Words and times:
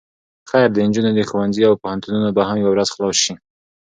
خير 0.49 0.67
د 0.73 0.77
نجونو 0.87 1.27
ښوونځي 1.29 1.61
او 1.69 1.73
پوهنتونونه 1.81 2.29
به 2.35 2.41
هم 2.49 2.57
يوه 2.63 2.71
ورځ 2.71 2.87
خلاص 2.95 3.17
شي. 3.23 3.33